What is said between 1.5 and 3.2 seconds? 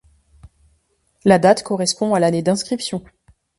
correspond à l'année d'inscription.